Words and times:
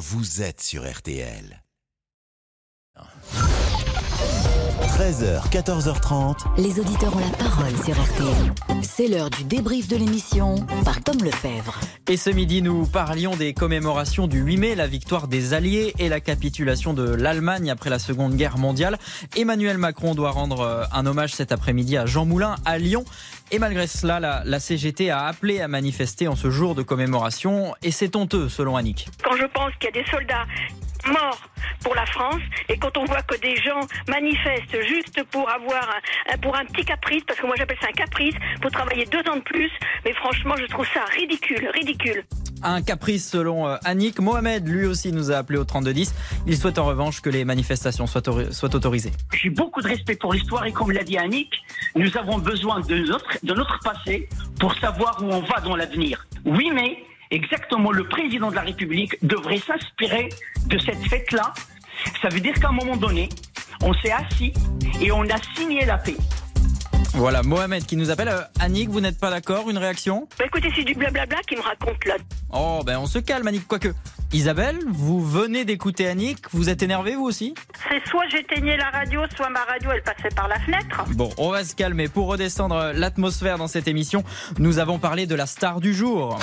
vous 0.00 0.40
êtes 0.40 0.62
sur 0.62 0.90
RTL. 0.90 1.62
13h, 4.82 5.50
14h30. 5.50 6.36
Les 6.56 6.80
auditeurs 6.80 7.14
ont 7.14 7.20
la 7.20 7.36
parole 7.36 7.76
sur 7.84 7.94
RTL. 7.94 8.82
C'est 8.82 9.08
l'heure 9.08 9.30
du 9.30 9.44
débrief 9.44 9.88
de 9.88 9.96
l'émission 9.96 10.56
par 10.84 11.02
Tom 11.02 11.16
Lefebvre. 11.22 11.78
Et 12.08 12.16
ce 12.16 12.30
midi, 12.30 12.62
nous 12.62 12.86
parlions 12.86 13.36
des 13.36 13.52
commémorations 13.54 14.26
du 14.26 14.40
8 14.40 14.56
mai, 14.56 14.74
la 14.74 14.86
victoire 14.86 15.28
des 15.28 15.54
Alliés 15.54 15.94
et 15.98 16.08
la 16.08 16.20
capitulation 16.20 16.94
de 16.94 17.02
l'Allemagne 17.02 17.70
après 17.70 17.90
la 17.90 17.98
Seconde 17.98 18.34
Guerre 18.34 18.58
mondiale. 18.58 18.98
Emmanuel 19.36 19.78
Macron 19.78 20.14
doit 20.14 20.30
rendre 20.30 20.60
euh, 20.60 20.84
un 20.92 21.06
hommage 21.06 21.32
cet 21.32 21.52
après-midi 21.52 21.96
à 21.96 22.06
Jean 22.06 22.24
Moulin 22.24 22.56
à 22.64 22.78
Lyon. 22.78 23.04
Et 23.52 23.58
malgré 23.58 23.86
cela, 23.86 24.20
la, 24.20 24.42
la, 24.44 24.60
CGT 24.60 25.10
a 25.10 25.24
appelé 25.24 25.60
à 25.60 25.68
manifester 25.68 26.28
en 26.28 26.36
ce 26.36 26.50
jour 26.50 26.74
de 26.74 26.82
commémoration. 26.82 27.74
Et 27.82 27.90
c'est 27.90 28.16
honteux, 28.16 28.48
selon 28.48 28.76
Annick. 28.76 29.08
Quand 29.24 29.36
je 29.36 29.46
pense 29.46 29.72
qu'il 29.78 29.90
y 29.94 29.98
a 29.98 30.02
des 30.02 30.10
soldats 30.10 30.46
morts 31.06 31.40
pour 31.82 31.94
la 31.94 32.06
France 32.06 32.42
et 32.68 32.76
quand 32.76 32.96
on 32.96 33.04
voit 33.04 33.22
que 33.22 33.38
des 33.40 33.56
gens 33.56 33.80
manifestent 34.08 34.80
juste 34.86 35.22
pour 35.30 35.48
avoir 35.50 35.88
un, 36.32 36.38
pour 36.38 36.56
un 36.56 36.64
petit 36.66 36.84
caprice, 36.84 37.22
parce 37.26 37.38
que 37.40 37.46
moi 37.46 37.56
j'appelle 37.56 37.78
ça 37.80 37.88
un 37.88 37.92
caprice, 37.92 38.34
pour 38.60 38.70
travailler 38.70 39.06
deux 39.06 39.22
ans 39.30 39.36
de 39.36 39.42
plus, 39.42 39.70
mais 40.04 40.12
franchement 40.14 40.54
je 40.58 40.66
trouve 40.66 40.86
ça 40.92 41.04
ridicule, 41.16 41.68
ridicule. 41.72 42.24
Un 42.62 42.82
caprice 42.82 43.26
selon 43.26 43.66
euh, 43.66 43.76
Annick. 43.84 44.20
Mohamed, 44.20 44.68
lui 44.68 44.84
aussi, 44.84 45.12
nous 45.12 45.30
a 45.30 45.36
appelé 45.36 45.58
au 45.58 45.64
3210. 45.64 46.14
Il 46.46 46.58
souhaite 46.58 46.78
en 46.78 46.84
revanche 46.84 47.22
que 47.22 47.30
les 47.30 47.46
manifestations 47.46 48.06
soient, 48.06 48.22
soient 48.50 48.74
autorisées. 48.74 49.12
J'ai 49.32 49.48
beaucoup 49.48 49.80
de 49.80 49.88
respect 49.88 50.16
pour 50.16 50.34
l'histoire 50.34 50.66
et 50.66 50.72
comme 50.72 50.90
l'a 50.90 51.02
dit 51.02 51.16
Annick, 51.16 51.62
nous 51.96 52.16
avons 52.18 52.38
besoin 52.38 52.80
de 52.80 52.98
notre, 52.98 53.38
de 53.42 53.54
notre 53.54 53.78
passé 53.80 54.28
pour 54.58 54.74
savoir 54.74 55.22
où 55.22 55.26
on 55.32 55.40
va 55.40 55.60
dans 55.60 55.74
l'avenir. 55.74 56.26
Oui, 56.44 56.70
mais 56.74 57.02
exactement 57.30 57.92
le 57.92 58.04
président 58.08 58.50
de 58.50 58.56
la 58.56 58.62
République 58.62 59.16
devrait 59.22 59.58
s'inspirer 59.58 60.28
de 60.66 60.78
cette 60.78 61.04
fête-là. 61.08 61.52
Ça 62.22 62.28
veut 62.28 62.40
dire 62.40 62.54
qu'à 62.54 62.68
un 62.68 62.72
moment 62.72 62.96
donné, 62.96 63.28
on 63.82 63.92
s'est 63.94 64.12
assis 64.12 64.52
et 65.00 65.12
on 65.12 65.22
a 65.22 65.36
signé 65.56 65.84
la 65.84 65.98
paix. 65.98 66.16
Voilà, 67.14 67.42
Mohamed 67.42 67.84
qui 67.84 67.96
nous 67.96 68.10
appelle. 68.10 68.28
Euh, 68.28 68.42
Annick, 68.60 68.88
vous 68.88 69.00
n'êtes 69.00 69.18
pas 69.18 69.30
d'accord 69.30 69.68
Une 69.68 69.78
réaction? 69.78 70.28
Bah 70.38 70.44
Écoutez, 70.46 70.70
c'est 70.74 70.84
du 70.84 70.94
blablabla 70.94 71.38
qui 71.46 71.56
me 71.56 71.60
raconte 71.60 72.04
là. 72.04 72.14
Oh, 72.52 72.82
ben 72.86 72.98
on 72.98 73.06
se 73.06 73.18
calme, 73.18 73.46
Annick, 73.48 73.66
quoique. 73.66 73.88
Isabelle, 74.32 74.78
vous 74.86 75.20
venez 75.20 75.64
d'écouter 75.64 76.06
Annick, 76.06 76.38
vous 76.52 76.68
êtes 76.68 76.84
énervée 76.84 77.16
vous 77.16 77.24
aussi? 77.24 77.52
C'est 77.88 78.08
soit 78.08 78.28
j'éteignais 78.30 78.76
la 78.76 78.90
radio, 78.90 79.22
soit 79.34 79.48
ma 79.48 79.64
radio 79.64 79.90
elle 79.92 80.02
passait 80.02 80.32
par 80.34 80.46
la 80.46 80.60
fenêtre. 80.60 81.02
Bon, 81.14 81.30
on 81.36 81.50
va 81.50 81.64
se 81.64 81.74
calmer. 81.74 82.06
Pour 82.08 82.28
redescendre 82.28 82.92
l'atmosphère 82.94 83.58
dans 83.58 83.66
cette 83.66 83.88
émission, 83.88 84.22
nous 84.58 84.78
avons 84.78 85.00
parlé 85.00 85.26
de 85.26 85.34
la 85.34 85.46
star 85.46 85.80
du 85.80 85.92
jour. 85.92 86.38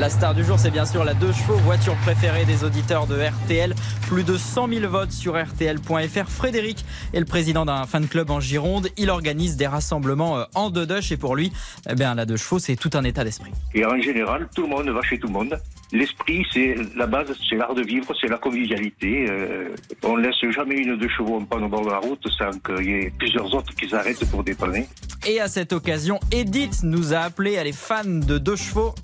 La 0.00 0.08
star 0.08 0.34
du 0.34 0.42
jour, 0.42 0.58
c'est 0.58 0.70
bien 0.70 0.86
sûr 0.86 1.04
la 1.04 1.12
deux 1.12 1.30
chevaux, 1.30 1.56
voiture 1.56 1.94
préférée 1.96 2.46
des 2.46 2.64
auditeurs 2.64 3.06
de 3.06 3.20
RTL. 3.20 3.74
Plus 4.08 4.24
de 4.24 4.38
100 4.38 4.68
000 4.68 4.88
votes 4.88 5.12
sur 5.12 5.38
RTL.fr. 5.38 6.26
Frédéric 6.26 6.86
est 7.12 7.18
le 7.18 7.26
président 7.26 7.66
d'un 7.66 7.84
fan 7.84 8.08
club 8.08 8.30
en 8.30 8.40
Gironde. 8.40 8.88
Il 8.96 9.10
organise 9.10 9.58
des 9.58 9.66
rassemblements 9.66 10.38
euh, 10.38 10.44
en 10.54 10.70
deux 10.70 10.88
et 11.10 11.16
pour 11.18 11.36
lui, 11.36 11.52
eh 11.86 11.94
bien, 11.94 12.14
la 12.14 12.24
deux 12.24 12.38
chevaux, 12.38 12.58
c'est 12.58 12.76
tout 12.76 12.88
un 12.94 13.04
état 13.04 13.24
d'esprit. 13.24 13.52
Et 13.74 13.84
en 13.84 14.00
général, 14.00 14.48
tout 14.54 14.62
le 14.62 14.68
monde 14.68 14.88
va 14.88 15.02
chez 15.02 15.18
tout 15.18 15.26
le 15.26 15.34
monde. 15.34 15.60
L'esprit, 15.92 16.46
c'est 16.50 16.76
la 16.96 17.06
base, 17.06 17.36
c'est 17.50 17.56
l'art 17.56 17.74
de 17.74 17.82
vivre, 17.82 18.06
c'est 18.18 18.28
la 18.28 18.38
convivialité. 18.38 19.26
Euh, 19.28 19.74
on 20.02 20.16
laisse 20.16 20.40
jamais 20.50 20.76
une 20.76 20.96
deux 20.96 21.10
chevaux 21.10 21.36
en 21.36 21.44
panne 21.44 21.64
au 21.64 21.68
bord 21.68 21.84
de 21.84 21.90
la 21.90 21.98
route 21.98 22.26
sans 22.38 22.58
qu'il 22.60 22.86
y 22.86 22.92
ait 22.94 23.12
plusieurs 23.18 23.52
autres 23.52 23.74
qui 23.74 23.86
s'arrêtent 23.86 24.24
pour 24.30 24.44
dépanner. 24.44 24.86
Et 25.28 25.40
à 25.40 25.48
cette 25.48 25.74
occasion, 25.74 26.18
Edith 26.32 26.84
nous 26.84 27.12
a 27.12 27.18
appelé, 27.18 27.52
elle 27.52 27.66
est 27.66 27.76
fan 27.76 28.20
de 28.20 28.38
deux 28.38 28.56
chevaux. 28.56 28.94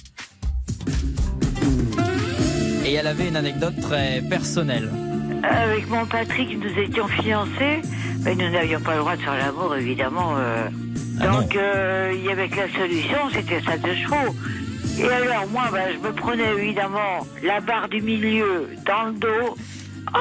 Et 2.86 2.94
elle 2.94 3.08
avait 3.08 3.26
une 3.26 3.36
anecdote 3.36 3.74
très 3.82 4.22
personnelle. 4.30 4.88
Avec 5.42 5.88
mon 5.90 6.06
Patrick, 6.06 6.56
nous 6.56 6.80
étions 6.80 7.08
fiancés, 7.08 7.82
mais 8.22 8.36
nous 8.36 8.48
n'avions 8.48 8.80
pas 8.80 8.94
le 8.94 9.00
droit 9.00 9.16
de 9.16 9.22
faire 9.22 9.36
l'amour, 9.36 9.74
évidemment. 9.74 10.34
Euh. 10.36 10.68
Ah 11.20 11.26
Donc, 11.26 11.56
euh, 11.56 12.12
il 12.14 12.24
y 12.24 12.30
avait 12.30 12.48
que 12.48 12.56
la 12.56 12.68
solution, 12.68 13.18
c'était 13.32 13.60
ça 13.60 13.76
de 13.76 13.92
chevaux. 13.92 14.36
Et 14.98 15.04
alors, 15.04 15.48
moi, 15.50 15.64
ben, 15.72 15.88
je 15.94 16.08
me 16.08 16.14
prenais 16.14 16.54
évidemment 16.56 17.26
la 17.42 17.60
barre 17.60 17.88
du 17.88 18.00
milieu 18.00 18.68
dans 18.86 19.08
le 19.08 19.14
dos. 19.14 19.56
Oh, 20.14 20.18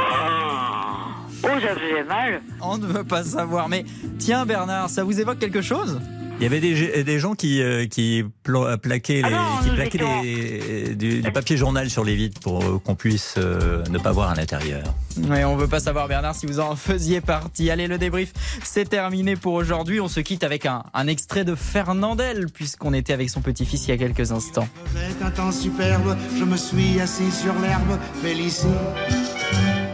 oh 1.43 1.47
ça 1.47 1.75
faisait 1.75 2.03
mal. 2.03 2.41
On 2.61 2.79
ne 2.79 2.87
veut 2.87 3.03
pas 3.03 3.23
savoir. 3.23 3.69
Mais 3.69 3.85
tiens, 4.17 4.47
Bernard, 4.47 4.89
ça 4.89 5.03
vous 5.03 5.19
évoque 5.19 5.37
quelque 5.37 5.61
chose? 5.61 5.99
Il 6.39 6.43
y 6.43 6.45
avait 6.45 6.59
des, 6.59 7.03
des 7.03 7.19
gens 7.19 7.33
qui, 7.33 7.61
euh, 7.61 7.87
qui 7.87 8.23
plaquaient, 8.43 9.21
les, 9.21 9.23
Ah 9.23 9.29
non, 9.29 9.63
qui 9.63 9.69
nous 9.69 9.75
plaquaient 9.75 9.97
étions- 9.97 10.21
les- 10.23 10.95
du, 10.95 11.21
du 11.21 11.31
papier 11.31 11.55
journal 11.57 11.89
sur 11.89 12.03
les 12.03 12.15
vitres 12.15 12.39
pour 12.41 12.61
euh, 12.63 12.77
qu'on 12.79 12.95
puisse 12.95 13.35
euh, 13.37 13.83
ne 13.89 13.97
pas 13.97 14.11
voir 14.11 14.29
à 14.31 14.35
l'intérieur. 14.35 14.83
Ouais, 15.29 15.43
on 15.45 15.55
veut 15.55 15.67
pas 15.67 15.79
savoir, 15.79 16.07
Bernard, 16.09 16.35
si 16.35 16.45
vous 16.45 16.59
en 16.59 16.75
faisiez 16.75 17.21
partie. 17.21 17.69
Allez, 17.71 17.87
le 17.87 17.97
débrief, 17.97 18.33
c'est 18.63 18.89
terminé 18.89 19.35
pour 19.37 19.53
aujourd'hui. 19.53 20.01
On 20.01 20.09
se 20.09 20.19
quitte 20.19 20.43
avec 20.43 20.65
un, 20.65 20.83
un 20.93 21.07
extrait 21.07 21.45
de 21.45 21.55
Fernandel, 21.55 22.47
puisqu'on 22.53 22.93
était 22.93 23.13
avec 23.13 23.29
son 23.29 23.41
petit-fils 23.41 23.87
il 23.87 23.91
y 23.91 23.93
a 23.93 23.97
quelques 23.97 24.31
instants. 24.31 24.67
C'est 24.93 25.23
un 25.23 25.31
temps 25.31 25.51
superbe, 25.53 26.17
je 26.37 26.43
me 26.43 26.57
suis 26.57 26.99
assis 26.99 27.31
sur 27.31 27.53
l'herbe, 27.59 27.97
Félicie 28.21 28.67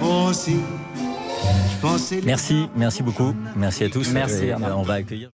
aussi. 0.01 0.57
Merci, 2.23 2.67
merci 2.75 3.03
beaucoup. 3.03 3.33
Merci 3.55 3.83
à 3.85 3.89
tous. 3.89 4.11
Merci, 4.11 4.45
Bernard. 4.47 4.71
euh, 4.71 4.75
on 4.75 4.83
va 4.83 4.95
accueillir. 4.95 5.29